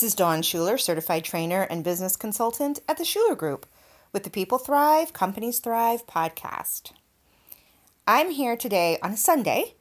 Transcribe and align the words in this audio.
This 0.00 0.12
is 0.12 0.14
Dawn 0.14 0.40
Shuler, 0.40 0.80
certified 0.80 1.24
trainer 1.24 1.64
and 1.64 1.84
business 1.84 2.16
consultant 2.16 2.80
at 2.88 2.96
the 2.96 3.04
Shuler 3.04 3.36
Group 3.36 3.66
with 4.14 4.24
the 4.24 4.30
People 4.30 4.56
Thrive, 4.56 5.12
Companies 5.12 5.58
Thrive 5.58 6.06
podcast. 6.06 6.92
I'm 8.06 8.30
here 8.30 8.56
today 8.56 8.96
on 9.02 9.12
a 9.12 9.16
Sunday, 9.18 9.74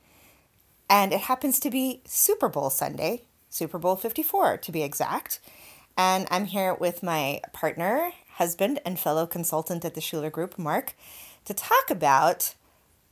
and 0.90 1.14
it 1.14 1.22
happens 1.22 1.58
to 1.62 1.70
be 1.70 2.02
Super 2.04 2.50
Bowl 2.50 2.70
Sunday, 2.70 3.24
Super 3.50 3.80
Bowl 3.80 3.96
54 3.96 4.58
to 4.58 4.72
be 4.74 4.84
exact. 4.84 5.40
And 5.96 6.28
I'm 6.30 6.48
here 6.48 6.74
with 6.74 7.02
my 7.02 7.40
partner, 7.54 8.12
husband, 8.34 8.82
and 8.84 9.00
fellow 9.00 9.26
consultant 9.26 9.86
at 9.86 9.94
the 9.94 10.02
Shuler 10.02 10.30
Group, 10.30 10.60
Mark, 10.60 10.96
to 11.46 11.54
talk 11.54 11.90
about 11.90 12.56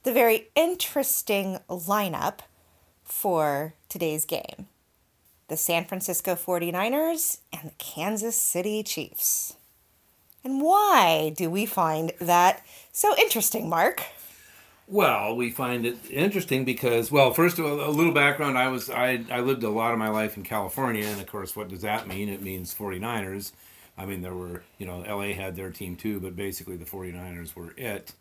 the 0.04 0.12
very 0.12 0.50
interesting 0.56 1.60
lineup 1.70 2.40
for 3.06 3.76
today's 3.88 4.26
game 4.26 4.68
the 5.48 5.58
San 5.58 5.86
Francisco 5.86 6.36
49ers 6.36 7.40
and 7.54 7.70
the 7.72 7.76
Kansas 7.78 8.36
City 8.36 8.84
Chiefs. 8.84 9.56
And 10.44 10.62
why 10.62 11.34
do 11.36 11.50
we 11.50 11.66
find 11.66 12.14
that 12.20 12.66
so 12.92 13.16
interesting, 13.18 13.68
Mark? 13.70 14.04
Well, 14.88 15.36
we 15.36 15.52
find 15.52 15.86
it 15.86 15.98
interesting 16.10 16.64
because, 16.64 17.12
well, 17.12 17.34
first 17.34 17.60
of 17.60 17.66
all, 17.66 17.82
a 17.82 17.92
little 17.92 18.14
background. 18.14 18.58
I 18.58 18.70
was 18.70 18.90
I, 18.90 19.26
I 19.30 19.42
lived 19.42 19.64
a 19.64 19.70
lot 19.70 19.92
of 19.92 20.00
my 20.00 20.08
life 20.08 20.38
in 20.38 20.44
California, 20.44 21.06
and 21.06 21.20
of 21.20 21.28
course, 21.28 21.56
what 21.56 21.68
does 21.68 21.82
that 21.82 22.08
mean? 22.08 22.30
It 22.30 22.42
means 22.42 22.74
49ers. 22.74 23.52
I 23.98 24.06
mean, 24.06 24.22
there 24.22 24.36
were, 24.36 24.64
you 24.78 24.86
know, 24.86 25.00
LA 25.00 25.34
had 25.34 25.56
their 25.56 25.72
team 25.72 25.96
too, 25.96 26.20
but 26.20 26.36
basically 26.36 26.78
the 26.78 26.86
49ers 26.86 27.56
were 27.56 27.74
it. 27.78 28.14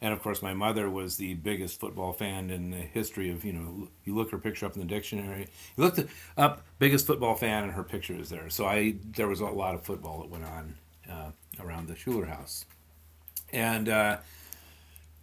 And 0.00 0.12
of 0.12 0.22
course, 0.22 0.42
my 0.42 0.54
mother 0.54 0.88
was 0.88 1.16
the 1.16 1.34
biggest 1.34 1.80
football 1.80 2.12
fan 2.12 2.50
in 2.50 2.70
the 2.70 2.76
history 2.76 3.30
of, 3.30 3.44
you 3.44 3.52
know, 3.52 3.88
you 4.04 4.14
look 4.14 4.30
her 4.30 4.38
picture 4.38 4.66
up 4.66 4.74
in 4.74 4.80
the 4.80 4.86
dictionary, 4.86 5.48
you 5.76 5.84
looked 5.84 6.00
up 6.36 6.62
biggest 6.78 7.06
football 7.06 7.34
fan, 7.34 7.64
and 7.64 7.72
her 7.72 7.82
picture 7.82 8.14
is 8.14 8.28
there. 8.28 8.48
So 8.50 8.66
I, 8.66 8.96
there 9.12 9.28
was 9.28 9.40
a 9.40 9.46
lot 9.46 9.74
of 9.74 9.82
football 9.82 10.20
that 10.20 10.30
went 10.30 10.44
on 10.44 10.74
uh, 11.10 11.30
around 11.60 11.88
the 11.88 11.94
Shuler 11.94 12.28
house. 12.28 12.64
And 13.52 13.88
uh, 13.88 14.18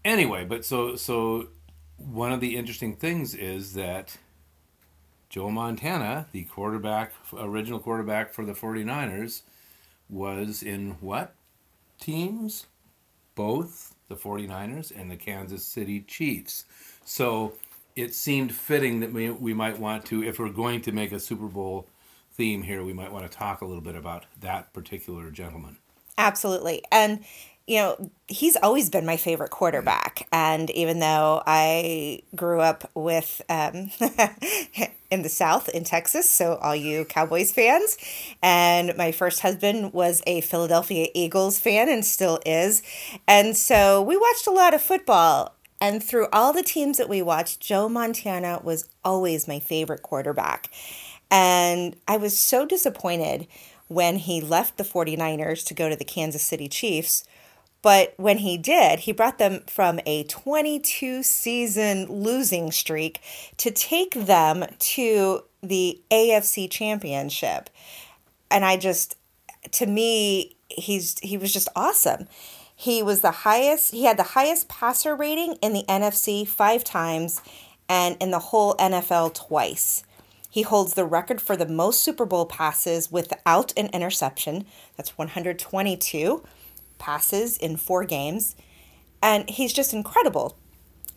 anyway, 0.03 0.45
but 0.45 0.65
so, 0.65 0.95
so 0.95 1.47
one 1.97 2.31
of 2.31 2.39
the 2.39 2.57
interesting 2.57 2.95
things 2.95 3.35
is 3.35 3.73
that 3.73 4.17
Joe 5.29 5.49
Montana, 5.49 6.27
the 6.31 6.43
quarterback, 6.43 7.13
original 7.37 7.79
quarterback 7.79 8.33
for 8.33 8.43
the 8.43 8.53
49ers, 8.53 9.41
was 10.11 10.61
in 10.61 10.97
what 10.99 11.33
teams? 11.99 12.67
Both 13.33 13.95
the 14.09 14.15
49ers 14.15 14.91
and 14.95 15.09
the 15.09 15.15
Kansas 15.15 15.63
City 15.63 16.01
Chiefs. 16.01 16.65
So 17.05 17.53
it 17.95 18.13
seemed 18.13 18.53
fitting 18.53 18.99
that 18.99 19.13
we, 19.13 19.29
we 19.29 19.53
might 19.53 19.79
want 19.79 20.05
to, 20.07 20.23
if 20.23 20.37
we're 20.37 20.49
going 20.49 20.81
to 20.81 20.91
make 20.91 21.11
a 21.11 21.19
Super 21.19 21.47
Bowl 21.47 21.87
theme 22.33 22.61
here, 22.63 22.83
we 22.83 22.93
might 22.93 23.11
want 23.11 23.29
to 23.29 23.37
talk 23.37 23.61
a 23.61 23.65
little 23.65 23.81
bit 23.81 23.95
about 23.95 24.25
that 24.41 24.73
particular 24.73 25.31
gentleman. 25.31 25.77
Absolutely. 26.17 26.83
And 26.91 27.23
you 27.67 27.77
know, 27.77 28.11
he's 28.27 28.55
always 28.57 28.89
been 28.89 29.05
my 29.05 29.17
favorite 29.17 29.51
quarterback. 29.51 30.27
And 30.31 30.69
even 30.71 30.99
though 30.99 31.41
I 31.45 32.23
grew 32.35 32.59
up 32.59 32.89
with 32.95 33.41
um, 33.49 33.91
in 35.11 35.21
the 35.21 35.29
South 35.29 35.69
in 35.69 35.83
Texas, 35.83 36.29
so 36.29 36.55
all 36.55 36.75
you 36.75 37.05
Cowboys 37.05 37.51
fans, 37.51 37.97
and 38.41 38.95
my 38.97 39.11
first 39.11 39.41
husband 39.41 39.93
was 39.93 40.21
a 40.25 40.41
Philadelphia 40.41 41.07
Eagles 41.13 41.59
fan 41.59 41.87
and 41.87 42.03
still 42.03 42.39
is. 42.45 42.81
And 43.27 43.55
so 43.55 44.01
we 44.01 44.17
watched 44.17 44.47
a 44.47 44.51
lot 44.51 44.73
of 44.73 44.81
football. 44.81 45.55
And 45.79 46.03
through 46.03 46.27
all 46.31 46.53
the 46.53 46.61
teams 46.61 46.97
that 46.97 47.09
we 47.09 47.23
watched, 47.23 47.59
Joe 47.59 47.89
Montana 47.89 48.59
was 48.63 48.87
always 49.03 49.47
my 49.47 49.59
favorite 49.59 50.03
quarterback. 50.03 50.69
And 51.31 51.95
I 52.07 52.17
was 52.17 52.37
so 52.37 52.65
disappointed 52.65 53.47
when 53.87 54.17
he 54.17 54.41
left 54.41 54.77
the 54.77 54.83
49ers 54.83 55.65
to 55.65 55.73
go 55.73 55.89
to 55.89 55.95
the 55.95 56.05
Kansas 56.05 56.43
City 56.43 56.67
Chiefs 56.67 57.23
but 57.81 58.13
when 58.17 58.39
he 58.39 58.57
did, 58.57 58.99
he 58.99 59.11
brought 59.11 59.37
them 59.37 59.61
from 59.67 59.99
a 60.05 60.23
22 60.23 61.23
season 61.23 62.05
losing 62.05 62.71
streak 62.71 63.21
to 63.57 63.71
take 63.71 64.13
them 64.13 64.65
to 64.77 65.43
the 65.63 66.01
AFC 66.11 66.69
championship. 66.69 67.69
And 68.49 68.63
I 68.63 68.77
just, 68.77 69.17
to 69.71 69.85
me, 69.85 70.55
he's 70.69 71.19
he 71.19 71.37
was 71.37 71.51
just 71.51 71.69
awesome. 71.75 72.27
He 72.75 73.03
was 73.03 73.21
the 73.21 73.31
highest, 73.31 73.91
he 73.91 74.05
had 74.05 74.17
the 74.17 74.23
highest 74.23 74.67
passer 74.67 75.15
rating 75.15 75.53
in 75.61 75.73
the 75.73 75.83
NFC 75.87 76.47
five 76.47 76.83
times 76.83 77.41
and 77.87 78.17
in 78.19 78.31
the 78.31 78.39
whole 78.39 78.75
NFL 78.77 79.35
twice. 79.35 80.03
He 80.49 80.63
holds 80.63 80.95
the 80.95 81.05
record 81.05 81.41
for 81.41 81.55
the 81.55 81.67
most 81.67 82.01
Super 82.01 82.25
Bowl 82.25 82.45
passes 82.45 83.11
without 83.11 83.71
an 83.77 83.87
interception. 83.93 84.65
That's 84.97 85.17
122 85.17 86.43
passes 87.01 87.57
in 87.57 87.75
four 87.75 88.05
games. 88.05 88.55
And 89.21 89.49
he's 89.49 89.73
just 89.73 89.93
incredible. 89.93 90.57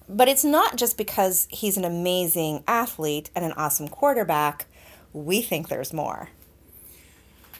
But 0.09 0.29
it's 0.29 0.45
not 0.45 0.77
just 0.77 0.99
because 0.99 1.47
he's 1.51 1.77
an 1.77 1.85
amazing 1.85 2.65
athlete 2.67 3.31
and 3.35 3.45
an 3.45 3.53
awesome 3.53 3.89
quarterback. 3.89 4.67
We 5.13 5.41
think 5.43 5.69
there's 5.69 5.93
more. 5.93 6.31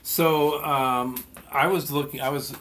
So 0.03 0.63
um, 0.65 1.25
I 1.51 1.69
was 1.69 1.91
looking, 1.91 2.21
I 2.21 2.29
was 2.29 2.55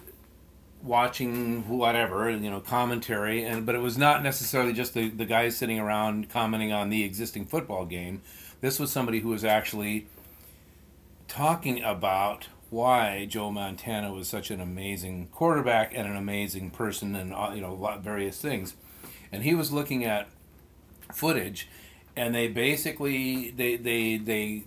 watching 0.82 1.68
whatever, 1.68 2.30
you 2.30 2.50
know, 2.50 2.60
commentary, 2.60 3.44
and 3.44 3.66
but 3.66 3.76
it 3.76 3.82
was 3.82 3.98
not 3.98 4.22
necessarily 4.22 4.74
just 4.74 4.94
the, 4.94 5.10
the 5.10 5.26
guys 5.26 5.58
sitting 5.58 5.80
around 5.80 6.30
commenting 6.30 6.72
on 6.72 6.90
the 6.90 7.04
existing 7.04 7.46
football 7.46 7.86
game. 7.86 8.22
This 8.62 8.80
was 8.80 8.92
somebody 8.92 9.20
who 9.20 9.30
was 9.30 9.44
actually 9.44 10.08
talking 11.28 11.84
about 11.84 12.48
why 12.74 13.26
Joe 13.26 13.52
Montana 13.52 14.12
was 14.12 14.28
such 14.28 14.50
an 14.52 14.60
amazing 14.60 15.28
quarterback 15.32 15.94
and 15.96 16.08
an 16.08 16.16
amazing 16.16 16.72
person 16.72 17.16
and 17.16 17.34
uh, 17.34 17.52
you 17.54 17.62
know 17.62 18.00
various 18.02 18.42
things. 18.42 18.76
And 19.32 19.44
he 19.44 19.54
was 19.54 19.72
looking 19.72 20.04
at 20.04 20.28
footage 21.14 21.70
and 22.16 22.34
they 22.34 22.48
basically 22.48 23.52
they 23.52 23.76
they 23.76 24.18
they 24.18 24.64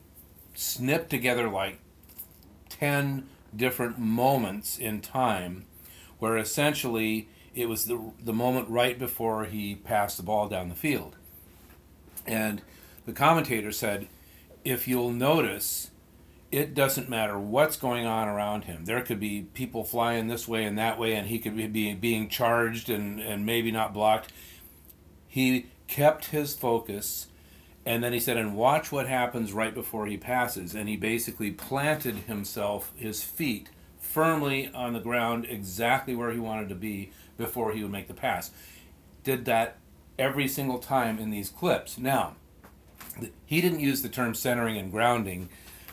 snipped 0.55 1.11
together 1.11 1.49
like 1.49 1.79
10 2.71 3.27
different 3.55 3.99
moments 3.99 4.79
in 4.79 5.01
time 5.01 5.67
where 6.19 6.37
essentially 6.37 7.29
it 7.55 7.69
was 7.69 7.87
the 7.87 8.13
the 8.23 8.33
moment 8.33 8.69
right 8.69 8.99
before 8.99 9.45
he 9.47 9.75
passed 9.75 10.17
the 10.17 10.23
ball 10.23 10.49
down 10.49 10.69
the 10.69 10.75
field. 10.75 11.17
And 12.27 12.63
the 13.05 13.13
commentator 13.13 13.73
said 13.73 14.09
if 14.65 14.89
you'll 14.89 15.13
notice 15.13 15.91
it 16.53 16.75
doesn't 16.75 17.09
matter 17.09 17.39
what's 17.39 17.77
going 17.77 18.07
on 18.07 18.29
around 18.29 18.65
him. 18.65 18.85
There 18.85 19.03
could 19.03 19.21
be 19.21 19.49
people 19.55 19.85
flying 19.85 20.29
this 20.29 20.47
way 20.47 20.65
and 20.65 20.79
that 20.79 20.99
way, 20.99 21.15
and 21.15 21.29
he 21.29 21.39
could 21.39 21.57
be 21.57 21.95
being 21.95 22.29
charged 22.29 22.89
and, 22.89 23.21
and 23.21 23.45
maybe 23.45 23.71
not 23.71 23.93
blocked. 23.93 24.33
He 25.27 25.67
kept 25.89 26.27
his 26.27 26.55
focus, 26.55 27.27
and 27.85 28.03
then 28.03 28.13
he 28.13 28.21
said, 28.21 28.37
and 28.37 28.57
watch 28.57 28.91
what 28.91 29.09
happens 29.09 29.53
right 29.53 29.75
before 29.75 30.07
he 30.07 30.17
passes. 30.17 30.75
And 30.75 30.89
he 30.89 30.97
basically 30.97 31.51
planted 31.51 32.17
himself, 32.21 32.93
his 32.97 33.23
feet, 33.23 33.69
firmly 33.99 34.71
on 34.73 34.93
the 34.93 35.01
ground, 35.01 35.47
exactly 35.49 36.15
where 36.15 36.33
he 36.33 36.39
wanted 36.39 36.69
to 36.69 36.75
be 36.75 37.11
before 37.37 37.73
he 37.73 37.83
would 37.83 37.93
make 37.93 38.09
the 38.09 38.15
pass. 38.15 38.51
Did 39.25 39.45
that 39.47 39.79
every 40.19 40.49
single 40.49 40.79
time 40.79 41.19
in 41.19 41.31
these 41.31 41.51
clips. 41.51 41.99
Now, 41.99 42.37
he 43.45 43.61
didn't 43.61 43.81
use 43.81 44.03
the 44.03 44.09
term 44.09 44.35
centering 44.35 44.77
and 44.77 44.91
grounding 44.91 45.49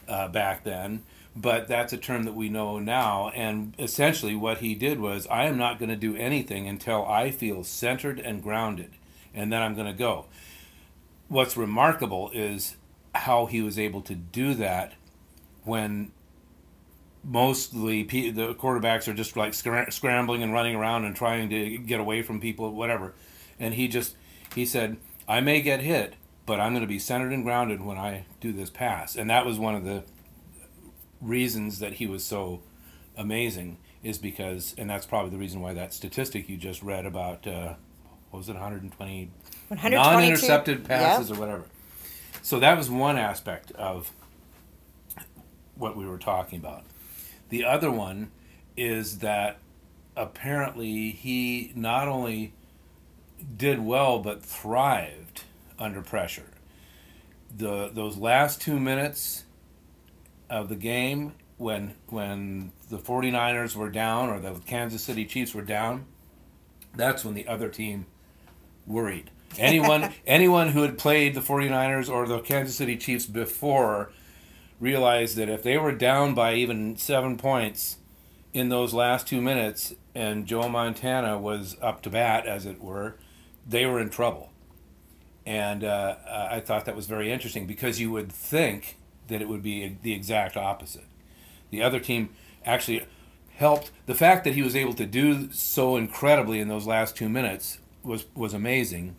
uh, 0.08 0.28
back 0.28 0.64
then, 0.64 1.03
but 1.35 1.67
that's 1.67 1.94
a 1.94 1.97
term 1.97 2.23
that 2.23 2.35
we 2.35 2.50
know 2.50 2.79
now. 2.79 3.29
And 3.29 3.73
essentially, 3.79 4.35
what 4.35 4.59
he 4.59 4.76
did 4.76 5.00
was, 5.00 5.28
I 5.28 5.46
am 5.46 5.58
not 5.58 5.79
going 5.79 5.90
to 5.90 5.96
do 5.96 6.16
anything 6.16 6.67
until 6.67 7.05
I 7.05 7.32
feel 7.32 7.64
centered 7.64 8.20
and 8.20 8.44
grounded, 8.44 8.91
and 9.34 9.52
then 9.52 9.61
I'm 9.61 9.76
going 9.76 9.88
to 9.88 9.94
go. 9.94 10.26
What's 11.28 11.58
remarkable 11.58 12.29
is 12.34 12.76
how 13.16 13.46
he 13.46 13.61
was 13.61 13.79
able 13.79 14.02
to 14.02 14.16
do 14.16 14.53
that 14.55 14.94
when 15.64 16.11
mostly 17.23 18.03
the 18.03 18.53
quarterbacks 18.56 19.08
are 19.08 19.14
just 19.14 19.38
like 19.38 19.53
scrambling 19.53 20.44
and 20.44 20.53
running 20.53 20.76
around 20.76 21.06
and 21.06 21.16
trying 21.16 21.49
to 21.49 21.78
get 21.78 21.99
away 21.99 22.22
from 22.22 22.40
people, 22.40 22.72
whatever. 22.72 23.14
And 23.59 23.73
he 23.73 23.88
just 23.88 24.16
he 24.53 24.66
said, 24.66 24.97
"I 25.28 25.40
may 25.40 25.61
get 25.61 25.79
hit, 25.79 26.16
but 26.45 26.59
I'm 26.59 26.73
going 26.73 26.81
to 26.81 26.87
be 26.87 26.99
centered 26.99 27.31
and 27.31 27.43
grounded 27.43 27.81
when 27.81 27.97
I 27.97 28.25
do 28.41 28.51
this 28.51 28.69
pass. 28.69 29.16
And 29.16 29.29
that 29.29 29.45
was 29.45 29.57
one 29.57 29.75
of 29.75 29.85
the 29.85 30.03
reasons 31.22 31.79
that 31.79 31.93
he 31.93 32.07
was 32.07 32.25
so 32.25 32.61
amazing 33.16 33.78
is 34.03 34.17
because, 34.17 34.75
and 34.78 34.90
that's 34.90 35.05
probably 35.05 35.31
the 35.31 35.37
reason 35.37 35.61
why 35.61 35.73
that 35.73 35.93
statistic 35.93 36.49
you 36.49 36.57
just 36.57 36.84
read 36.84 37.05
about, 37.05 37.47
uh, 37.47 37.75
what 38.29 38.40
was 38.40 38.49
it, 38.49 38.53
120 38.53 39.31
non-intercepted 39.72 40.84
passes 40.84 41.29
yep. 41.29 41.37
or 41.37 41.41
whatever. 41.41 41.63
So 42.41 42.59
that 42.59 42.78
was 42.78 42.89
one 42.89 43.17
aspect 43.17 43.72
of 43.72 44.11
what 45.75 45.96
we 45.96 46.05
were 46.05 46.17
talking 46.17 46.59
about. 46.59 46.84
The 47.49 47.63
other 47.63 47.89
one 47.89 48.31
is 48.75 49.19
that 49.19 49.59
apparently 50.17 51.11
he 51.11 51.72
not 51.75 52.07
only 52.07 52.53
did 53.57 53.79
well 53.79 54.19
but 54.19 54.43
thrived 54.43 55.43
under 55.84 56.02
pressure. 56.02 56.52
The 57.56 57.90
those 57.94 58.18
last 58.18 58.62
two 58.62 58.80
minutes, 58.80 59.44
of 60.53 60.70
the 60.70 60.76
game 60.76 61.34
when 61.58 61.96
when 62.08 62.72
the 62.90 62.97
49ers 62.97 63.76
were 63.76 63.90
down 63.90 64.30
or 64.30 64.40
the 64.40 64.53
Kansas 64.66 65.03
City 65.03 65.26
Chiefs 65.26 65.53
were 65.56 65.64
down, 65.64 66.06
that's 66.96 67.26
when 67.26 67.34
the 67.34 67.47
other 67.47 67.70
team 67.70 68.06
worried. 68.85 69.32
Anyone 69.58 70.14
anyone 70.28 70.70
who 70.70 70.84
had 70.84 70.97
played 70.97 71.34
the 71.34 71.41
49ers 71.41 72.08
or 72.08 72.28
the 72.28 72.40
Kansas 72.40 72.76
City 72.76 72.96
Chiefs 72.97 73.26
before 73.26 74.12
realized 74.80 75.38
that 75.38 75.50
if 75.50 75.64
they 75.64 75.78
were 75.78 75.91
down 75.91 76.35
by 76.35 76.53
even 76.53 76.97
7 76.97 77.38
points 77.38 77.97
in 78.53 78.70
those 78.70 78.94
last 78.94 79.28
2 79.28 79.41
minutes 79.41 79.96
and 80.14 80.46
Joe 80.46 80.70
Montana 80.70 81.40
was 81.40 81.78
up 81.82 82.03
to 82.03 82.12
bat 82.12 82.46
as 82.46 82.68
it 82.68 82.80
were, 82.80 83.16
they 83.68 83.88
were 83.88 84.00
in 84.00 84.12
trouble. 84.12 84.52
And 85.45 85.84
uh, 85.84 86.16
I 86.28 86.59
thought 86.61 86.85
that 86.85 86.95
was 86.95 87.05
very 87.05 87.31
interesting 87.31 87.67
because 87.67 87.99
you 87.99 88.11
would 88.11 88.31
think 88.31 88.97
that 89.28 89.41
it 89.41 89.49
would 89.49 89.63
be 89.63 89.97
the 90.01 90.13
exact 90.13 90.55
opposite. 90.55 91.05
The 91.69 91.81
other 91.81 91.99
team 91.99 92.29
actually 92.66 93.05
helped. 93.55 93.91
The 94.05 94.16
fact 94.16 94.43
that 94.45 94.53
he 94.53 94.61
was 94.61 94.75
able 94.75 94.93
to 94.93 95.05
do 95.05 95.51
so 95.51 95.95
incredibly 95.95 96.59
in 96.59 96.67
those 96.67 96.87
last 96.87 97.16
two 97.16 97.29
minutes 97.29 97.79
was 98.03 98.25
was 98.35 98.53
amazing. 98.53 99.16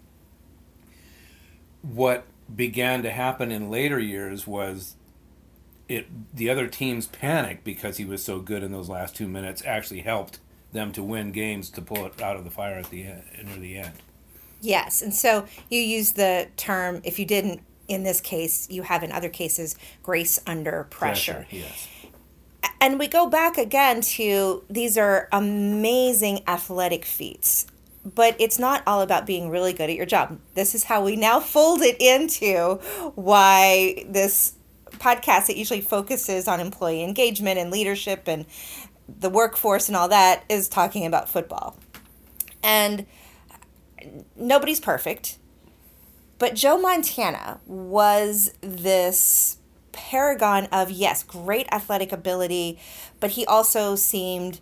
What 1.82 2.24
began 2.54 3.02
to 3.02 3.10
happen 3.10 3.50
in 3.50 3.70
later 3.70 3.98
years 3.98 4.46
was 4.46 4.96
it 5.88 6.06
the 6.34 6.48
other 6.48 6.66
team's 6.66 7.06
panic 7.06 7.62
because 7.64 7.98
he 7.98 8.04
was 8.04 8.24
so 8.24 8.40
good 8.40 8.62
in 8.62 8.72
those 8.72 8.88
last 8.88 9.14
two 9.14 9.28
minutes 9.28 9.62
actually 9.64 10.00
helped 10.00 10.38
them 10.72 10.92
to 10.92 11.02
win 11.02 11.30
games 11.32 11.70
to 11.70 11.82
pull 11.82 12.04
it 12.06 12.20
out 12.20 12.36
of 12.36 12.44
the 12.44 12.50
fire 12.50 12.74
at 12.74 12.90
the 12.90 13.04
end 13.04 13.22
near 13.44 13.58
the 13.58 13.76
end. 13.78 13.92
Yes, 14.64 15.02
and 15.02 15.14
so 15.14 15.46
you 15.68 15.80
use 15.80 16.12
the 16.12 16.48
term 16.56 17.00
if 17.04 17.18
you 17.18 17.26
didn't 17.26 17.60
in 17.86 18.02
this 18.02 18.18
case 18.18 18.66
you 18.70 18.82
have 18.82 19.02
in 19.02 19.12
other 19.12 19.28
cases 19.28 19.76
grace 20.02 20.40
under 20.46 20.84
pressure. 20.84 21.34
pressure 21.34 21.46
yes. 21.50 21.88
And 22.80 22.98
we 22.98 23.08
go 23.08 23.28
back 23.28 23.58
again 23.58 24.00
to 24.00 24.64
these 24.70 24.96
are 24.96 25.28
amazing 25.32 26.40
athletic 26.46 27.04
feats 27.04 27.66
but 28.04 28.36
it's 28.38 28.58
not 28.58 28.82
all 28.86 29.00
about 29.00 29.26
being 29.26 29.48
really 29.48 29.72
good 29.72 29.88
at 29.88 29.96
your 29.96 30.06
job. 30.06 30.38
This 30.54 30.74
is 30.74 30.84
how 30.84 31.02
we 31.04 31.16
now 31.16 31.40
fold 31.54 31.80
it 31.80 31.96
into 32.00 32.74
why 33.14 34.04
this 34.08 34.54
podcast 34.92 35.46
that 35.46 35.56
usually 35.56 35.80
focuses 35.80 36.46
on 36.46 36.60
employee 36.60 37.02
engagement 37.02 37.58
and 37.58 37.70
leadership 37.70 38.24
and 38.26 38.46
the 39.08 39.28
workforce 39.28 39.88
and 39.88 39.96
all 39.96 40.08
that 40.08 40.44
is 40.48 40.68
talking 40.68 41.04
about 41.04 41.28
football. 41.28 41.76
And 42.62 43.06
nobody's 44.36 44.80
perfect 44.80 45.38
but 46.38 46.54
joe 46.54 46.78
montana 46.78 47.60
was 47.66 48.52
this 48.60 49.58
paragon 49.94 50.66
of 50.66 50.90
yes, 50.90 51.22
great 51.22 51.66
athletic 51.72 52.12
ability, 52.12 52.78
but 53.20 53.30
he 53.30 53.46
also 53.46 53.96
seemed 53.96 54.60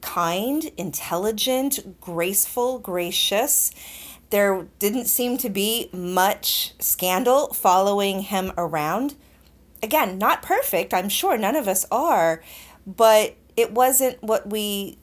kind, 0.00 0.70
intelligent, 0.76 2.00
graceful, 2.00 2.78
gracious. 2.78 3.72
There 4.30 4.68
didn't 4.78 5.06
seem 5.06 5.38
to 5.38 5.50
be 5.50 5.88
much 5.92 6.74
scandal 6.78 7.48
following 7.48 8.20
him 8.20 8.52
around. 8.56 9.16
Again, 9.82 10.18
not 10.18 10.42
perfect, 10.42 10.94
I'm 10.94 11.08
sure 11.08 11.36
none 11.36 11.56
of 11.56 11.66
us 11.66 11.86
are, 11.90 12.42
but 12.86 13.36
it 13.56 13.72
wasn't 13.72 14.22
what 14.22 14.48
we 14.48 14.98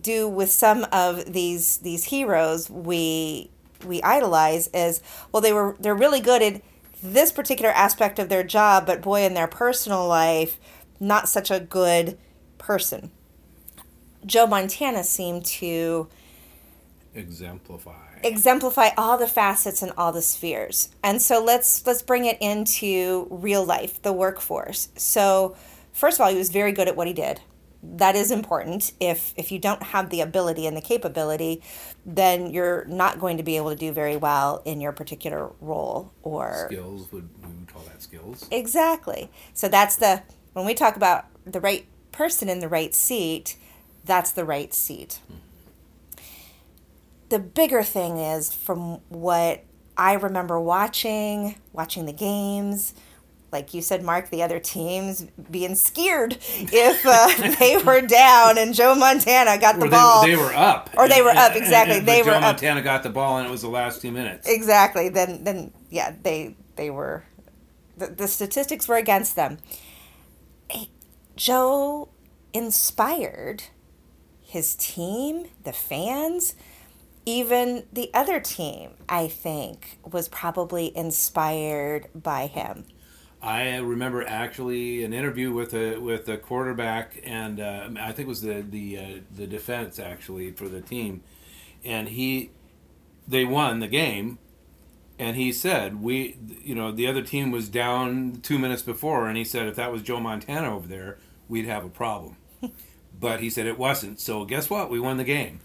do 0.00 0.28
with 0.28 0.50
some 0.50 0.86
of 0.92 1.32
these 1.32 1.78
these 1.78 2.04
heroes 2.04 2.70
we 2.70 3.50
we 3.84 4.02
idolize 4.02 4.68
is 4.68 5.02
well 5.30 5.40
they 5.40 5.52
were 5.52 5.76
they're 5.80 5.94
really 5.94 6.20
good 6.20 6.42
at 6.42 6.62
this 7.02 7.32
particular 7.32 7.72
aspect 7.72 8.18
of 8.18 8.28
their 8.28 8.44
job, 8.44 8.86
but 8.86 9.02
boy, 9.02 9.22
in 9.22 9.34
their 9.34 9.48
personal 9.48 10.06
life, 10.06 10.60
not 11.00 11.28
such 11.28 11.50
a 11.50 11.58
good 11.58 12.16
person. 12.58 13.10
Joe 14.24 14.46
Montana 14.46 15.02
seemed 15.02 15.44
to 15.46 16.08
exemplify 17.14 17.92
exemplify 18.22 18.90
all 18.96 19.18
the 19.18 19.26
facets 19.26 19.82
and 19.82 19.92
all 19.98 20.12
the 20.12 20.22
spheres. 20.22 20.90
And 21.02 21.20
so 21.20 21.42
let's 21.42 21.84
let's 21.84 22.02
bring 22.02 22.24
it 22.24 22.38
into 22.40 23.26
real 23.30 23.64
life, 23.64 24.00
the 24.00 24.12
workforce. 24.12 24.88
So 24.96 25.56
first 25.92 26.18
of 26.18 26.24
all, 26.24 26.30
he 26.30 26.38
was 26.38 26.50
very 26.50 26.70
good 26.70 26.86
at 26.86 26.96
what 26.96 27.08
he 27.08 27.12
did 27.12 27.40
that 27.82 28.14
is 28.14 28.30
important. 28.30 28.92
If 29.00 29.34
if 29.36 29.50
you 29.50 29.58
don't 29.58 29.82
have 29.82 30.10
the 30.10 30.20
ability 30.20 30.66
and 30.66 30.76
the 30.76 30.80
capability, 30.80 31.62
then 32.06 32.52
you're 32.52 32.84
not 32.84 33.18
going 33.18 33.36
to 33.36 33.42
be 33.42 33.56
able 33.56 33.70
to 33.70 33.76
do 33.76 33.92
very 33.92 34.16
well 34.16 34.62
in 34.64 34.80
your 34.80 34.92
particular 34.92 35.50
role 35.60 36.12
or 36.22 36.66
skills 36.68 37.10
would 37.12 37.28
we 37.42 37.48
would 37.48 37.72
call 37.72 37.82
that 37.82 38.02
skills. 38.02 38.46
Exactly. 38.50 39.30
So 39.52 39.68
that's 39.68 39.96
the 39.96 40.22
when 40.52 40.64
we 40.64 40.74
talk 40.74 40.96
about 40.96 41.26
the 41.44 41.60
right 41.60 41.86
person 42.12 42.48
in 42.48 42.60
the 42.60 42.68
right 42.68 42.94
seat, 42.94 43.56
that's 44.04 44.30
the 44.30 44.44
right 44.44 44.72
seat. 44.72 45.18
Mm-hmm. 45.24 45.38
The 47.30 47.38
bigger 47.38 47.82
thing 47.82 48.18
is 48.18 48.52
from 48.52 49.00
what 49.08 49.64
I 49.96 50.12
remember 50.14 50.60
watching, 50.60 51.56
watching 51.72 52.06
the 52.06 52.12
games, 52.12 52.94
like 53.52 53.74
you 53.74 53.82
said, 53.82 54.02
Mark, 54.02 54.30
the 54.30 54.42
other 54.42 54.58
teams 54.58 55.26
being 55.50 55.74
scared 55.74 56.38
if 56.40 57.04
uh, 57.04 57.54
they 57.60 57.76
were 57.76 58.00
down 58.00 58.56
and 58.56 58.74
Joe 58.74 58.94
Montana 58.94 59.58
got 59.58 59.78
the 59.78 59.86
or 59.86 59.90
ball. 59.90 60.26
They, 60.26 60.36
were 60.36 60.54
up. 60.54 60.90
Or 60.96 61.08
they 61.08 61.20
were 61.20 61.30
up, 61.30 61.54
exactly. 61.54 61.98
And, 61.98 62.08
they 62.08 62.20
Joe 62.22 62.28
were 62.28 62.34
up. 62.36 62.42
Montana 62.42 62.82
got 62.82 63.02
the 63.02 63.10
ball 63.10 63.38
and 63.38 63.46
it 63.46 63.50
was 63.50 63.62
the 63.62 63.68
last 63.68 64.00
two 64.00 64.10
minutes. 64.10 64.48
Exactly. 64.48 65.10
Then, 65.10 65.44
then 65.44 65.72
yeah, 65.90 66.14
they 66.22 66.56
they 66.76 66.90
were. 66.90 67.24
The, 67.98 68.06
the 68.06 68.26
statistics 68.26 68.88
were 68.88 68.96
against 68.96 69.36
them. 69.36 69.58
Joe 71.36 72.08
inspired 72.52 73.64
his 74.40 74.74
team, 74.74 75.46
the 75.64 75.72
fans, 75.72 76.54
even 77.24 77.84
the 77.92 78.10
other 78.12 78.40
team, 78.40 78.90
I 79.08 79.28
think, 79.28 79.98
was 80.04 80.28
probably 80.28 80.96
inspired 80.96 82.08
by 82.14 82.46
him. 82.46 82.84
I 83.42 83.78
remember 83.78 84.24
actually 84.24 85.02
an 85.02 85.12
interview 85.12 85.52
with 85.52 85.74
a 85.74 85.98
with 85.98 86.28
a 86.28 86.36
quarterback, 86.36 87.20
and 87.24 87.58
uh, 87.58 87.88
I 87.98 88.12
think 88.12 88.26
it 88.26 88.28
was 88.28 88.42
the 88.42 88.62
the 88.62 88.98
uh, 88.98 89.20
the 89.34 89.48
defense 89.48 89.98
actually 89.98 90.52
for 90.52 90.68
the 90.68 90.80
team, 90.80 91.22
and 91.84 92.08
he 92.08 92.50
they 93.26 93.44
won 93.44 93.80
the 93.80 93.88
game, 93.88 94.38
and 95.18 95.36
he 95.36 95.52
said 95.52 96.00
we 96.00 96.36
you 96.62 96.76
know 96.76 96.92
the 96.92 97.08
other 97.08 97.22
team 97.22 97.50
was 97.50 97.68
down 97.68 98.38
two 98.42 98.60
minutes 98.60 98.82
before, 98.82 99.26
and 99.26 99.36
he 99.36 99.44
said 99.44 99.66
if 99.66 99.74
that 99.74 99.90
was 99.90 100.02
Joe 100.02 100.20
Montana 100.20 100.72
over 100.72 100.86
there, 100.86 101.18
we'd 101.48 101.66
have 101.66 101.84
a 101.84 101.90
problem, 101.90 102.36
but 103.20 103.40
he 103.40 103.50
said 103.50 103.66
it 103.66 103.76
wasn't. 103.76 104.20
So 104.20 104.44
guess 104.44 104.70
what? 104.70 104.88
We 104.88 105.00
won 105.00 105.16
the 105.16 105.24
game. 105.24 105.58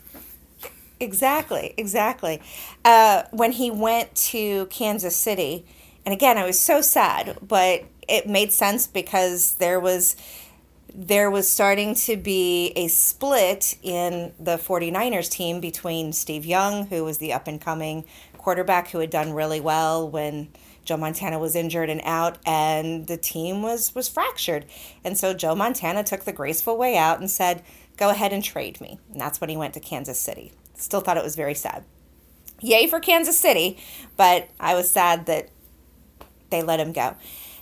Exactly, 0.99 1.75
exactly. 1.77 2.41
Uh, 2.83 3.21
when 3.29 3.51
he 3.51 3.69
went 3.69 4.15
to 4.15 4.65
Kansas 4.67 5.15
City 5.15 5.63
and 6.07 6.13
again, 6.13 6.37
I 6.37 6.45
was 6.45 6.57
so 6.57 6.79
sad, 6.79 7.37
but 7.45 7.83
it 8.07 8.29
made 8.29 8.53
sense 8.53 8.87
because 8.87 9.55
there 9.55 9.77
was 9.77 10.15
there 10.95 11.29
was 11.29 11.49
starting 11.49 11.95
to 11.95 12.15
be 12.15 12.71
a 12.77 12.87
split 12.87 13.77
in 13.83 14.31
the 14.39 14.55
49ers 14.57 15.29
team 15.29 15.59
between 15.59 16.13
Steve 16.13 16.45
Young, 16.45 16.87
who 16.87 17.03
was 17.03 17.17
the 17.17 17.33
up 17.33 17.45
and 17.45 17.59
coming 17.59 18.05
quarterback 18.37 18.91
who 18.91 18.99
had 18.99 19.09
done 19.09 19.33
really 19.33 19.59
well 19.59 20.09
when 20.09 20.47
Joe 20.85 20.95
Montana 20.95 21.39
was 21.39 21.57
injured 21.57 21.89
and 21.89 21.99
out 22.05 22.37
and 22.45 23.05
the 23.07 23.17
team 23.17 23.61
was 23.61 23.93
was 23.93 24.07
fractured. 24.07 24.65
And 25.03 25.17
so 25.17 25.33
Joe 25.33 25.55
Montana 25.55 26.05
took 26.05 26.23
the 26.23 26.31
graceful 26.31 26.77
way 26.77 26.95
out 26.95 27.19
and 27.19 27.29
said, 27.29 27.63
"Go 27.97 28.11
ahead 28.11 28.31
and 28.31 28.41
trade 28.41 28.79
me." 28.79 28.97
And 29.11 29.19
that's 29.19 29.41
when 29.41 29.49
he 29.49 29.57
went 29.57 29.73
to 29.73 29.81
Kansas 29.81 30.21
City. 30.21 30.53
Still 30.73 31.01
thought 31.01 31.17
it 31.17 31.23
was 31.25 31.35
very 31.35 31.53
sad. 31.53 31.83
Yay 32.61 32.87
for 32.87 33.01
Kansas 33.01 33.37
City, 33.37 33.77
but 34.15 34.47
I 34.57 34.73
was 34.73 34.89
sad 34.89 35.25
that 35.25 35.49
they 36.49 36.61
let 36.61 36.79
him 36.79 36.93
go. 36.93 37.15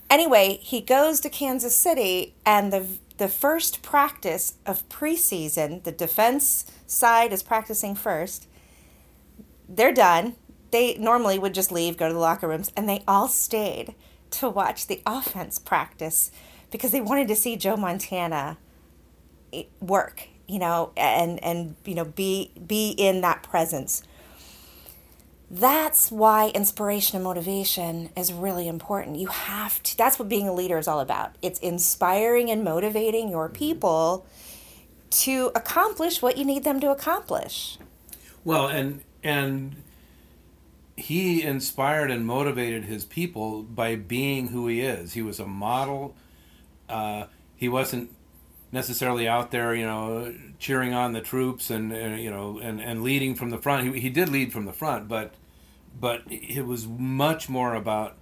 Anyway, 0.10 0.60
he 0.62 0.82
goes 0.82 1.20
to 1.22 1.30
Kansas 1.30 1.76
City, 1.76 2.36
and 2.46 2.72
the 2.72 2.86
the 3.18 3.28
first 3.30 3.82
practice 3.82 4.56
of 4.66 4.88
preseason, 4.90 5.84
the 5.84 5.92
defense 5.92 6.66
side 6.86 7.32
is 7.32 7.42
practicing 7.42 7.96
first. 7.96 8.48
They're 9.70 9.94
done. 9.94 10.36
They 10.72 10.96
normally 10.96 11.40
would 11.40 11.54
just 11.54 11.72
leave, 11.72 11.96
go 11.96 12.10
to 12.10 12.14
the 12.14 12.20
locker 12.20 12.48
rooms, 12.48 12.72
and 12.76 12.90
they 12.90 13.04
all 13.08 13.30
stayed 13.30 13.96
to 14.32 14.50
watch 14.50 14.88
the 14.88 15.02
offense 15.06 15.60
practice 15.60 16.30
because 16.72 16.92
they 16.92 17.00
wanted 17.00 17.30
to 17.30 17.36
see 17.36 17.56
Joe 17.56 17.78
Montana 17.78 18.58
eh, 19.54 19.64
work, 19.80 20.28
you 20.48 20.60
know, 20.60 20.92
and 20.98 21.42
and 21.44 21.76
you 21.86 21.96
know 21.96 22.06
be 22.06 22.52
be 22.68 22.90
in 22.92 23.22
that 23.22 23.44
presence 23.44 24.04
that's 25.50 26.12
why 26.12 26.50
inspiration 26.50 27.16
and 27.18 27.24
motivation 27.24 28.10
is 28.18 28.34
really 28.34 28.68
important. 28.68 29.18
You 29.18 29.28
have 29.28 29.82
to, 29.84 29.98
that's 29.98 30.18
what 30.18 30.28
being 30.28 30.48
a 30.48 30.54
leader 30.54 30.78
is 30.78 30.88
all 30.88 31.00
about. 31.00 31.36
It's 31.42 31.60
inspiring 31.60 32.50
and 32.50 32.64
motivating 32.64 33.30
your 33.30 33.50
people 33.50 34.26
to 35.12 35.52
accomplish 35.56 36.22
what 36.22 36.38
you 36.38 36.46
need 36.46 36.64
them 36.64 36.80
to 36.80 36.92
accomplish. 36.92 37.78
Well, 38.44 38.68
and, 38.68 39.02
and, 39.24 39.76
he 40.98 41.44
inspired 41.44 42.10
and 42.10 42.26
motivated 42.26 42.86
his 42.86 43.04
people 43.04 43.64
by 43.64 43.98
being 43.98 44.48
who 44.48 44.68
he 44.68 44.80
is. 44.80 45.12
He 45.12 45.22
was 45.22 45.40
a 45.42 45.46
model 45.46 46.16
Uh, 46.88 47.26
he 47.58 47.68
wasn't 47.68 48.12
necessarily 48.76 49.26
out 49.26 49.52
there, 49.52 49.74
you 49.74 49.86
know, 49.86 50.36
cheering 50.60 50.94
on 50.94 51.14
the 51.14 51.22
troops 51.22 51.72
and, 51.72 51.94
and 51.94 52.22
you 52.22 52.30
know 52.30 52.60
and, 52.60 52.82
and 52.82 53.02
leading 53.02 53.34
from 53.34 53.50
the 53.50 53.58
front. 53.58 53.96
He, 53.96 54.02
he 54.02 54.10
did 54.10 54.30
lead 54.30 54.52
from 54.52 54.66
the 54.66 54.74
front, 54.74 55.08
but 55.08 55.34
but 56.00 56.24
it 56.28 56.68
was 56.68 56.86
much 56.86 57.48
more 57.48 57.74
about 57.74 58.18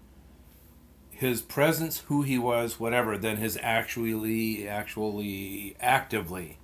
his 1.10 1.42
presence, 1.42 2.00
who 2.02 2.22
he 2.22 2.38
was, 2.38 2.80
whatever, 2.80 3.18
than 3.18 3.38
his 3.38 3.58
actually 3.62 4.70
actually 4.70 5.76
actively 5.82 6.60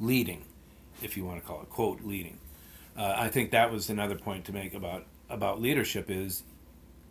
leading, 0.00 0.44
if 1.00 1.16
you 1.16 1.24
want 1.24 1.40
to 1.40 1.46
call 1.46 1.62
it 1.62 1.70
quote 1.70 2.02
leading. 2.02 2.38
Uh, 2.96 3.14
I 3.16 3.28
think 3.28 3.52
that 3.52 3.70
was 3.70 3.88
another 3.88 4.16
point 4.16 4.44
to 4.46 4.52
make 4.52 4.74
about 4.74 5.06
about 5.30 5.62
leadership 5.62 6.10
is 6.10 6.42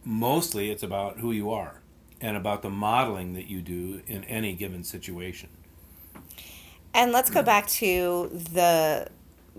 mostly 0.04 0.70
it's 0.70 0.84
about 0.84 1.20
who 1.20 1.32
you 1.32 1.50
are 1.50 1.80
and 2.20 2.36
about 2.36 2.62
the 2.62 2.70
modeling 2.70 3.34
that 3.36 3.48
you 3.48 3.62
do 3.62 4.02
in 4.06 4.26
any 4.26 4.54
given 4.54 4.84
situation. 4.84 5.48
And 6.94 7.12
let's 7.12 7.30
go 7.30 7.44
back 7.44 7.68
to 7.68 8.30
the 8.54 9.08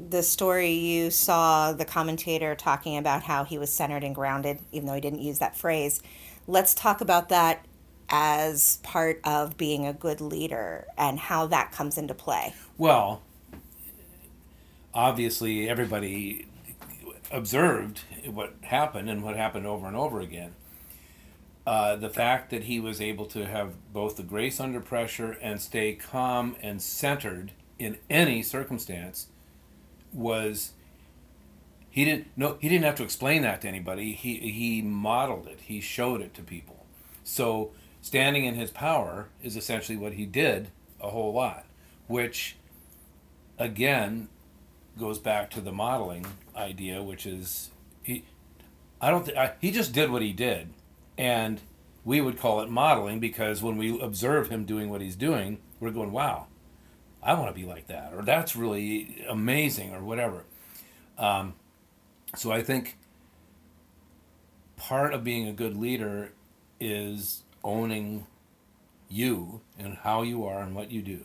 the 0.09 0.23
story 0.23 0.71
you 0.71 1.11
saw 1.11 1.73
the 1.73 1.85
commentator 1.85 2.55
talking 2.55 2.97
about 2.97 3.23
how 3.23 3.45
he 3.45 3.59
was 3.59 3.71
centered 3.71 4.03
and 4.03 4.15
grounded, 4.15 4.59
even 4.73 4.87
though 4.87 4.95
he 4.95 5.01
didn't 5.01 5.21
use 5.21 5.39
that 5.41 5.55
phrase. 5.55 6.03
Let's 6.47 6.73
talk 6.73 7.01
about 7.03 7.29
that 7.29 7.67
as 8.09 8.79
part 8.83 9.21
of 9.25 9.57
being 9.57 9.87
a 9.87 9.93
good 9.93 10.21
leader 10.21 10.87
and 10.97 11.19
how 11.19 11.47
that 11.47 11.71
comes 11.71 11.99
into 11.99 12.15
play. 12.15 12.55
Well, 12.79 13.23
obviously, 14.95 15.69
everybody 15.69 16.47
observed 17.31 18.01
what 18.27 18.55
happened 18.63 19.09
and 19.09 19.23
what 19.23 19.37
happened 19.37 19.67
over 19.67 19.87
and 19.87 19.97
over 19.97 20.21
again. 20.21 20.55
Uh, 21.67 21.95
the 21.95 22.09
fact 22.09 22.51
that 22.51 22.65
he 22.65 22.81
was 22.81 23.01
able 23.01 23.27
to 23.27 23.47
have 23.47 23.75
both 23.93 24.17
the 24.17 24.23
grace 24.23 24.59
under 24.59 24.81
pressure 24.81 25.33
and 25.43 25.61
stay 25.61 25.93
calm 25.95 26.57
and 26.63 26.81
centered 26.81 27.53
in 27.79 27.99
any 28.09 28.43
circumstance 28.43 29.29
was 30.13 30.73
he 31.91 32.05
didn't 32.05 32.29
no 32.37 32.57
he 32.61 32.69
didn't 32.69 32.85
have 32.85 32.97
to 32.97 33.03
explain 33.03 33.43
that 33.43 33.61
to 33.61 33.69
anybody. 33.69 34.13
He 34.13 34.39
he 34.39 34.83
modeled 34.83 35.47
it. 35.47 35.61
He 35.61 35.81
showed 35.81 36.21
it 36.21 36.35
to 36.35 36.43
people. 36.43 36.87
So 37.25 37.73
standing 38.01 38.45
in 38.45 38.55
his 38.55 38.71
power 38.71 39.29
is 39.43 39.57
essentially 39.57 39.99
what 39.99 40.15
he 40.15 40.25
did 40.27 40.71
a 41.01 41.11
whole 41.11 41.33
lot 41.33 41.65
which 42.07 42.57
again 43.59 44.29
goes 44.99 45.19
back 45.19 45.51
to 45.51 45.61
the 45.61 45.73
modeling 45.73 46.27
idea 46.57 47.03
which 47.03 47.27
is 47.27 47.71
he 48.03 48.25
i 49.01 49.11
don't 49.11 49.27
think 49.27 49.39
he 49.61 49.71
just 49.71 49.93
did 49.93 50.11
what 50.11 50.23
he 50.23 50.33
did 50.33 50.69
and 51.19 51.61
we 52.05 52.21
would 52.21 52.39
call 52.39 52.61
it 52.61 52.71
modeling 52.71 53.21
because 53.21 53.63
when 53.63 53.77
we 53.77 54.01
observe 54.01 54.49
him 54.49 54.65
doing 54.65 54.91
what 54.91 55.01
he's 55.01 55.17
doing 55.17 55.59
we're 55.81 55.91
going 55.91 56.13
wow 56.13 56.47
I 57.23 57.35
want 57.35 57.55
to 57.55 57.61
be 57.61 57.67
like 57.67 57.87
that, 57.89 58.13
or 58.15 58.23
that's 58.23 58.57
really 58.57 59.25
amazing, 59.29 59.95
or 59.95 60.03
whatever. 60.03 60.45
Um, 61.19 61.55
so 62.35 62.51
I 62.51 62.63
think 62.63 62.97
part 64.77 65.13
of 65.13 65.23
being 65.23 65.47
a 65.47 65.53
good 65.53 65.77
leader 65.77 66.33
is 66.79 67.43
owning 67.63 68.27
you 69.11 69.61
and 69.79 69.99
how 69.99 70.23
you 70.23 70.47
are 70.47 70.63
and 70.63 70.75
what 70.75 70.91
you 70.91 71.03
do, 71.03 71.25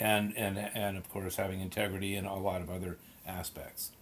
and 0.00 0.36
and 0.36 0.58
and 0.58 0.96
of 0.96 1.10
course 1.10 1.36
having 1.36 1.60
integrity 1.60 2.14
and 2.14 2.26
a 2.26 2.34
lot 2.34 2.62
of 2.62 2.70
other 2.70 2.96
aspects. 3.26 3.92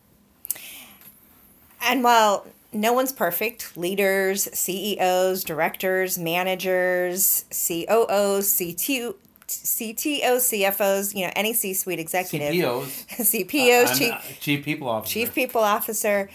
And 1.81 2.05
while 2.05 2.47
no 2.73 2.93
one's 2.93 3.13
perfect, 3.13 3.77
leaders, 3.77 4.49
CEOs, 4.53 5.45
directors, 5.45 6.19
managers, 6.19 7.45
COOs, 7.51 8.49
CTO, 8.49 9.15
CTOs, 9.47 10.23
CFOs, 10.23 11.15
you 11.15 11.27
know, 11.27 11.33
any 11.37 11.53
C-suite 11.53 11.99
executive, 11.99 12.55
CPOs, 12.55 13.07
CPOs, 13.47 13.85
uh, 13.91 13.95
chief, 13.95 14.41
chief 14.41 14.65
people 14.65 14.89
officer, 14.89 15.13
chief 15.13 15.35
people 15.35 15.63
officer. 15.63 16.31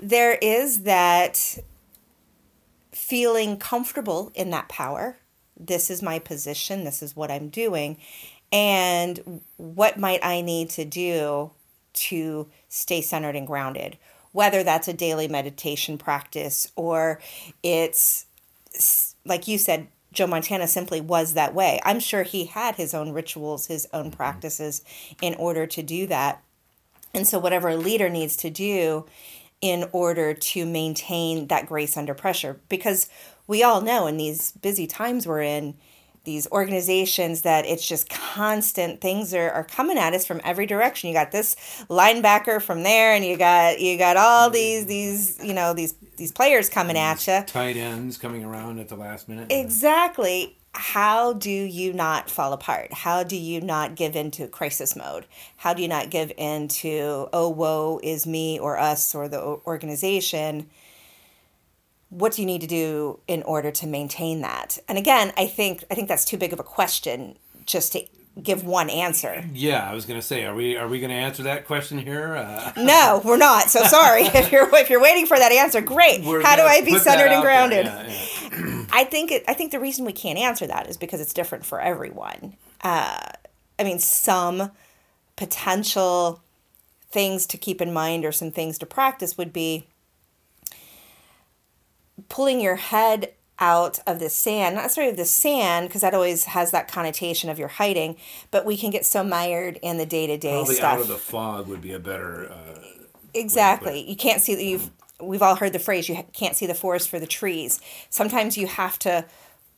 There 0.00 0.34
is 0.34 0.82
that 0.82 1.58
feeling 2.92 3.56
comfortable 3.56 4.32
in 4.34 4.50
that 4.50 4.68
power. 4.68 5.16
This 5.58 5.90
is 5.90 6.02
my 6.02 6.18
position. 6.18 6.84
This 6.84 7.02
is 7.02 7.14
what 7.14 7.30
I'm 7.30 7.48
doing, 7.48 7.98
and 8.52 9.40
what 9.56 9.98
might 9.98 10.24
I 10.24 10.40
need 10.40 10.70
to 10.70 10.84
do 10.84 11.52
to 11.96 12.46
stay 12.68 13.00
centered 13.00 13.36
and 13.36 13.46
grounded? 13.46 13.96
Whether 14.36 14.62
that's 14.62 14.86
a 14.86 14.92
daily 14.92 15.28
meditation 15.28 15.96
practice 15.96 16.70
or 16.76 17.20
it's 17.62 18.26
like 19.24 19.48
you 19.48 19.56
said, 19.56 19.88
Joe 20.12 20.26
Montana 20.26 20.68
simply 20.68 21.00
was 21.00 21.32
that 21.32 21.54
way. 21.54 21.80
I'm 21.86 22.00
sure 22.00 22.22
he 22.22 22.44
had 22.44 22.74
his 22.74 22.92
own 22.92 23.12
rituals, 23.12 23.68
his 23.68 23.88
own 23.94 24.10
mm-hmm. 24.10 24.16
practices 24.18 24.82
in 25.22 25.34
order 25.36 25.66
to 25.66 25.82
do 25.82 26.06
that. 26.08 26.42
And 27.14 27.26
so, 27.26 27.38
whatever 27.38 27.70
a 27.70 27.76
leader 27.76 28.10
needs 28.10 28.36
to 28.36 28.50
do 28.50 29.06
in 29.62 29.88
order 29.92 30.34
to 30.34 30.66
maintain 30.66 31.46
that 31.46 31.66
grace 31.66 31.96
under 31.96 32.12
pressure, 32.12 32.60
because 32.68 33.08
we 33.46 33.62
all 33.62 33.80
know 33.80 34.06
in 34.06 34.18
these 34.18 34.52
busy 34.52 34.86
times 34.86 35.26
we're 35.26 35.40
in, 35.40 35.76
these 36.26 36.46
organizations 36.52 37.42
that 37.42 37.64
it's 37.64 37.86
just 37.86 38.10
constant 38.10 39.00
things 39.00 39.32
are, 39.32 39.50
are 39.50 39.64
coming 39.64 39.96
at 39.96 40.12
us 40.12 40.26
from 40.26 40.42
every 40.44 40.66
direction. 40.66 41.08
You 41.08 41.14
got 41.14 41.32
this 41.32 41.56
linebacker 41.88 42.60
from 42.60 42.82
there 42.82 43.14
and 43.14 43.24
you 43.24 43.38
got 43.38 43.80
you 43.80 43.96
got 43.96 44.18
all 44.18 44.50
these 44.50 44.84
these 44.84 45.42
you 45.42 45.54
know 45.54 45.72
these 45.72 45.94
these 46.18 46.32
players 46.32 46.68
coming 46.68 46.98
at 46.98 47.26
you 47.26 47.42
tight 47.46 47.76
ends 47.76 48.18
coming 48.18 48.44
around 48.44 48.78
at 48.78 48.88
the 48.88 48.96
last 48.96 49.28
minute. 49.28 49.50
Exactly. 49.50 50.58
How 50.74 51.32
do 51.32 51.48
you 51.50 51.94
not 51.94 52.28
fall 52.28 52.52
apart? 52.52 52.92
How 52.92 53.22
do 53.22 53.36
you 53.36 53.62
not 53.62 53.94
give 53.94 54.14
into 54.14 54.46
crisis 54.46 54.94
mode? 54.94 55.24
How 55.56 55.72
do 55.72 55.80
you 55.80 55.88
not 55.88 56.10
give 56.10 56.30
into 56.36 57.28
oh 57.32 57.48
woe 57.48 57.98
is 58.02 58.26
me 58.26 58.58
or 58.58 58.76
us 58.76 59.14
or 59.14 59.26
the 59.28 59.40
organization 59.40 60.68
what 62.08 62.32
do 62.32 62.42
you 62.42 62.46
need 62.46 62.60
to 62.60 62.66
do 62.66 63.20
in 63.26 63.42
order 63.42 63.70
to 63.70 63.86
maintain 63.86 64.40
that? 64.42 64.78
And 64.88 64.98
again 64.98 65.32
i 65.36 65.46
think 65.46 65.84
i 65.90 65.94
think 65.94 66.08
that's 66.08 66.24
too 66.24 66.36
big 66.36 66.52
of 66.52 66.60
a 66.60 66.64
question 66.64 67.36
just 67.64 67.92
to 67.92 68.04
give 68.42 68.64
one 68.64 68.90
answer. 68.90 69.44
Yeah 69.52 69.88
i 69.90 69.94
was 69.94 70.06
going 70.06 70.20
to 70.20 70.26
say 70.26 70.44
are 70.44 70.54
we 70.54 70.76
are 70.76 70.88
we 70.88 71.00
going 71.00 71.10
to 71.10 71.16
answer 71.16 71.42
that 71.44 71.66
question 71.66 71.98
here? 71.98 72.36
Uh... 72.36 72.72
no 72.76 73.20
we're 73.24 73.36
not. 73.36 73.70
So 73.70 73.82
sorry. 73.84 74.24
If 74.36 74.52
you're 74.52 74.68
if 74.76 74.90
you're 74.90 75.02
waiting 75.02 75.26
for 75.26 75.38
that 75.38 75.52
answer 75.52 75.80
great. 75.80 76.24
We're 76.24 76.42
how 76.42 76.56
do 76.56 76.62
i 76.62 76.80
be 76.82 76.98
centered 76.98 77.32
and 77.32 77.42
grounded? 77.42 77.86
Yeah, 77.86 78.06
yeah. 78.06 78.84
i 78.92 79.04
think 79.04 79.30
it 79.30 79.44
i 79.48 79.54
think 79.54 79.72
the 79.72 79.80
reason 79.80 80.04
we 80.04 80.12
can't 80.12 80.38
answer 80.38 80.66
that 80.66 80.88
is 80.88 80.96
because 80.96 81.20
it's 81.20 81.32
different 81.32 81.64
for 81.64 81.80
everyone. 81.80 82.56
Uh, 82.82 83.30
i 83.78 83.84
mean 83.84 83.98
some 83.98 84.70
potential 85.36 86.42
things 87.10 87.46
to 87.46 87.56
keep 87.56 87.80
in 87.80 87.92
mind 87.92 88.24
or 88.24 88.32
some 88.32 88.50
things 88.50 88.78
to 88.78 88.86
practice 88.86 89.38
would 89.38 89.52
be 89.52 89.86
pulling 92.28 92.60
your 92.60 92.76
head 92.76 93.32
out 93.58 93.98
of 94.06 94.18
the 94.18 94.28
sand, 94.28 94.74
not 94.74 94.82
necessarily 94.82 95.10
of 95.10 95.16
the 95.16 95.24
sand, 95.24 95.88
because 95.88 96.02
that 96.02 96.14
always 96.14 96.44
has 96.44 96.70
that 96.72 96.88
connotation 96.88 97.48
of 97.48 97.58
you're 97.58 97.68
hiding, 97.68 98.16
but 98.50 98.66
we 98.66 98.76
can 98.76 98.90
get 98.90 99.06
so 99.06 99.24
mired 99.24 99.78
in 99.82 99.96
the 99.96 100.06
day 100.06 100.26
to 100.26 100.36
day 100.36 100.64
stuff. 100.64 100.84
out 100.84 101.00
of 101.00 101.08
the 101.08 101.16
fog 101.16 101.66
would 101.66 101.80
be 101.80 101.92
a 101.92 101.98
better. 101.98 102.50
Uh, 102.50 102.80
exactly. 103.32 104.08
You 104.08 104.16
can't 104.16 104.42
see. 104.42 104.54
That 104.54 104.64
you've 104.64 104.90
we've 105.20 105.42
all 105.42 105.56
heard 105.56 105.72
the 105.72 105.78
phrase 105.78 106.08
you 106.08 106.22
can't 106.34 106.54
see 106.54 106.66
the 106.66 106.74
forest 106.74 107.08
for 107.08 107.18
the 107.18 107.26
trees. 107.26 107.80
Sometimes 108.10 108.58
you 108.58 108.66
have 108.66 108.98
to 109.00 109.24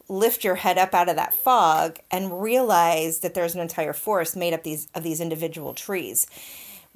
lift 0.08 0.42
your 0.42 0.56
head 0.56 0.78
up 0.78 0.94
out 0.94 1.08
of 1.08 1.16
that 1.16 1.34
fog 1.34 1.98
and 2.10 2.42
realize 2.42 3.20
that 3.20 3.34
there's 3.34 3.54
an 3.54 3.60
entire 3.60 3.92
forest 3.92 4.36
made 4.36 4.54
up 4.54 4.64
these 4.64 4.88
of 4.94 5.02
these 5.02 5.20
individual 5.20 5.74
trees 5.74 6.26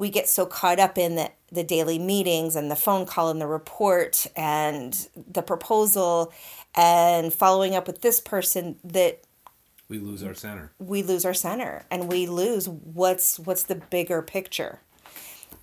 we 0.03 0.11
get 0.11 0.29
so 0.29 0.45
caught 0.45 0.81
up 0.81 0.99
in 0.99 1.15
the, 1.15 1.31
the 1.53 1.63
daily 1.63 1.97
meetings 1.97 2.57
and 2.57 2.69
the 2.69 2.75
phone 2.75 3.07
call 3.07 3.31
and 3.31 3.41
the 3.41 3.47
report 3.47 4.27
and 4.35 5.09
the 5.31 5.43
proposal 5.43 6.33
and 6.75 7.33
following 7.33 7.77
up 7.77 7.87
with 7.87 8.01
this 8.01 8.19
person 8.19 8.75
that 8.83 9.21
we 9.89 10.01
lose 10.01 10.25
our 10.25 10.35
center. 10.35 10.73
we 10.81 11.05
lose 11.05 11.25
our 11.25 11.33
center 11.33 11.85
and 11.89 12.11
we 12.11 12.27
lose 12.27 12.69
what's 12.69 13.39
what's 13.39 13.63
the 13.63 13.77
bigger 13.77 14.23
picture. 14.23 14.81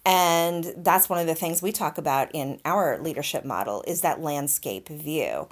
And 0.05 0.73
that's 0.77 1.09
one 1.09 1.19
of 1.19 1.27
the 1.27 1.35
things 1.35 1.61
we 1.61 1.73
talk 1.73 1.97
about 1.97 2.29
in 2.33 2.61
our 2.63 2.97
leadership 2.97 3.43
model 3.43 3.83
is 3.85 3.99
that 4.01 4.21
landscape 4.21 4.87
view. 4.87 5.49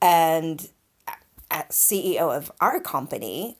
And 0.00 0.68
as 1.50 1.64
ceo 1.70 2.36
of 2.36 2.52
our 2.60 2.78
company 2.78 3.58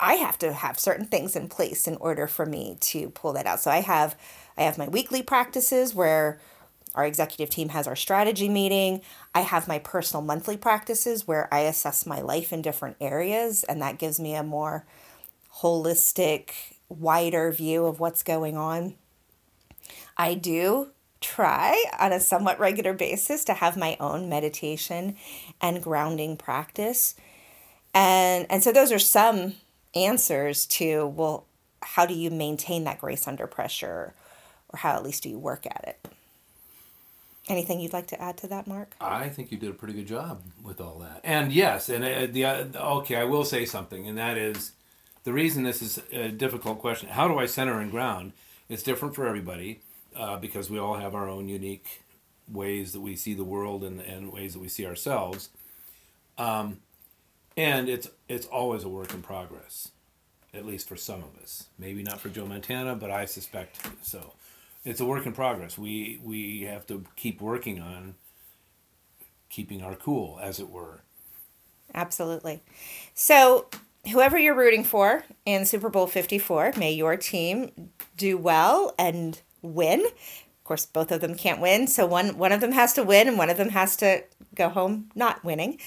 I 0.00 0.14
have 0.14 0.38
to 0.38 0.52
have 0.52 0.78
certain 0.78 1.06
things 1.06 1.36
in 1.36 1.48
place 1.48 1.86
in 1.88 1.96
order 1.96 2.26
for 2.26 2.46
me 2.46 2.76
to 2.80 3.10
pull 3.10 3.32
that 3.34 3.46
out. 3.46 3.60
So 3.60 3.70
I 3.70 3.80
have 3.80 4.16
I 4.56 4.62
have 4.62 4.78
my 4.78 4.88
weekly 4.88 5.22
practices 5.22 5.94
where 5.94 6.40
our 6.94 7.06
executive 7.06 7.50
team 7.50 7.70
has 7.70 7.86
our 7.86 7.96
strategy 7.96 8.48
meeting. 8.48 9.02
I 9.34 9.40
have 9.42 9.68
my 9.68 9.78
personal 9.78 10.22
monthly 10.22 10.56
practices 10.56 11.26
where 11.28 11.52
I 11.52 11.60
assess 11.60 12.06
my 12.06 12.20
life 12.20 12.52
in 12.52 12.62
different 12.62 12.96
areas 13.00 13.64
and 13.64 13.80
that 13.82 13.98
gives 13.98 14.18
me 14.20 14.34
a 14.34 14.42
more 14.42 14.86
holistic, 15.56 16.50
wider 16.88 17.52
view 17.52 17.86
of 17.86 18.00
what's 18.00 18.22
going 18.22 18.56
on. 18.56 18.94
I 20.16 20.34
do 20.34 20.90
try 21.20 21.84
on 21.98 22.12
a 22.12 22.20
somewhat 22.20 22.58
regular 22.60 22.92
basis 22.92 23.44
to 23.44 23.54
have 23.54 23.76
my 23.76 23.96
own 24.00 24.28
meditation 24.28 25.16
and 25.60 25.82
grounding 25.82 26.36
practice 26.36 27.14
And 27.94 28.46
and 28.50 28.62
so 28.62 28.72
those 28.72 28.92
are 28.92 28.98
some 28.98 29.54
answers 29.94 30.66
to 30.66 31.06
well, 31.06 31.46
how 31.82 32.06
do 32.06 32.14
you 32.14 32.30
maintain 32.30 32.84
that 32.84 33.00
grace 33.00 33.26
under 33.26 33.46
pressure, 33.46 34.14
or 34.68 34.78
how 34.78 34.94
at 34.94 35.04
least 35.04 35.22
do 35.22 35.28
you 35.28 35.38
work 35.38 35.66
at 35.66 35.84
it? 35.86 36.12
Anything 37.48 37.80
you'd 37.80 37.94
like 37.94 38.08
to 38.08 38.20
add 38.20 38.36
to 38.38 38.46
that, 38.48 38.66
Mark? 38.66 38.94
I 39.00 39.30
think 39.30 39.50
you 39.50 39.56
did 39.56 39.70
a 39.70 39.74
pretty 39.74 39.94
good 39.94 40.06
job 40.06 40.42
with 40.62 40.80
all 40.80 40.98
that. 40.98 41.20
And 41.24 41.52
yes, 41.52 41.88
and 41.88 42.04
uh, 42.04 42.26
the 42.30 42.44
uh, 42.44 42.98
okay, 42.98 43.16
I 43.16 43.24
will 43.24 43.44
say 43.44 43.64
something, 43.64 44.06
and 44.06 44.18
that 44.18 44.36
is 44.36 44.72
the 45.24 45.32
reason 45.32 45.62
this 45.62 45.80
is 45.80 46.00
a 46.12 46.28
difficult 46.28 46.78
question. 46.78 47.08
How 47.08 47.28
do 47.28 47.38
I 47.38 47.46
center 47.46 47.80
and 47.80 47.90
ground? 47.90 48.32
It's 48.68 48.82
different 48.82 49.14
for 49.14 49.26
everybody 49.26 49.80
uh, 50.14 50.36
because 50.36 50.68
we 50.68 50.78
all 50.78 50.94
have 50.94 51.14
our 51.14 51.28
own 51.28 51.48
unique 51.48 52.02
ways 52.50 52.92
that 52.92 53.00
we 53.00 53.16
see 53.16 53.34
the 53.34 53.44
world 53.44 53.84
and, 53.84 54.00
and 54.00 54.32
ways 54.32 54.52
that 54.54 54.60
we 54.60 54.68
see 54.68 54.86
ourselves. 54.86 55.50
Um, 56.36 56.78
and 57.58 57.88
it's 57.88 58.08
it's 58.28 58.46
always 58.46 58.84
a 58.84 58.88
work 58.88 59.12
in 59.12 59.20
progress, 59.20 59.90
at 60.54 60.64
least 60.64 60.88
for 60.88 60.96
some 60.96 61.22
of 61.22 61.36
us. 61.42 61.66
Maybe 61.78 62.02
not 62.02 62.20
for 62.20 62.28
Joe 62.28 62.46
Montana, 62.46 62.94
but 62.94 63.10
I 63.10 63.24
suspect 63.24 63.78
so. 64.02 64.34
It's 64.84 65.00
a 65.00 65.04
work 65.04 65.26
in 65.26 65.32
progress. 65.32 65.76
We 65.76 66.20
we 66.22 66.62
have 66.62 66.86
to 66.86 67.04
keep 67.16 67.40
working 67.40 67.80
on 67.80 68.14
keeping 69.50 69.82
our 69.82 69.96
cool, 69.96 70.38
as 70.40 70.60
it 70.60 70.70
were. 70.70 71.00
Absolutely. 71.94 72.62
So, 73.14 73.66
whoever 74.12 74.38
you're 74.38 74.54
rooting 74.54 74.84
for 74.84 75.24
in 75.44 75.64
Super 75.64 75.88
Bowl 75.88 76.06
54, 76.06 76.74
may 76.76 76.92
your 76.92 77.16
team 77.16 77.90
do 78.16 78.36
well 78.36 78.94
and 78.98 79.40
win. 79.62 80.04
Course, 80.68 80.84
both 80.84 81.10
of 81.10 81.22
them 81.22 81.34
can't 81.34 81.62
win, 81.62 81.86
so 81.86 82.04
one 82.04 82.36
one 82.36 82.52
of 82.52 82.60
them 82.60 82.72
has 82.72 82.92
to 82.92 83.02
win 83.02 83.26
and 83.26 83.38
one 83.38 83.48
of 83.48 83.56
them 83.56 83.70
has 83.70 83.96
to 83.96 84.22
go 84.54 84.68
home 84.68 85.10
not 85.14 85.42
winning. 85.42 85.78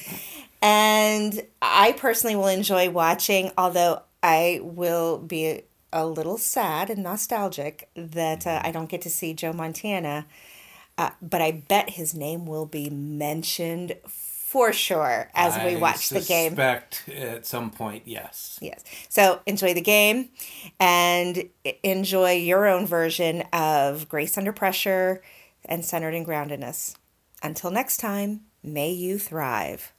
And 0.60 1.46
I 1.62 1.92
personally 1.92 2.36
will 2.36 2.48
enjoy 2.48 2.90
watching, 2.90 3.52
although 3.60 4.02
I 4.24 4.60
will 4.64 5.20
be 5.20 5.62
a 5.94 6.08
little 6.08 6.40
sad 6.40 6.90
and 6.90 7.04
nostalgic 7.04 7.90
that 7.96 8.48
uh, 8.48 8.60
I 8.64 8.72
don't 8.72 8.90
get 8.90 9.02
to 9.02 9.10
see 9.12 9.36
Joe 9.36 9.54
Montana. 9.54 10.26
Uh, 10.98 11.12
but 11.22 11.44
I 11.44 11.52
bet 11.52 11.92
his 11.92 12.16
name 12.16 12.48
will 12.48 12.66
be 12.66 12.90
mentioned 12.90 13.96
for 14.52 14.74
sure 14.74 15.30
as 15.34 15.58
we 15.64 15.78
watch 15.78 16.10
the 16.10 16.20
game. 16.20 16.50
Suspect 16.52 17.08
at 17.08 17.46
some 17.46 17.72
point, 17.72 18.04
yes. 18.06 18.60
Yes. 18.62 18.84
So 19.08 19.40
enjoy 19.46 19.74
the 19.74 19.80
game 19.80 20.28
and 20.78 21.48
enjoy 21.84 22.34
your 22.34 22.68
own 22.68 22.86
version 22.86 23.44
of 23.54 24.10
Grace 24.10 24.38
Under 24.38 24.52
Pressure 24.52 25.22
and 25.64 25.86
Centered 25.86 26.14
in 26.14 26.26
Groundedness. 26.26 26.96
Until 27.42 27.72
next 27.72 27.98
time, 27.98 28.42
may 28.62 28.92
you 28.92 29.18
thrive. 29.18 29.94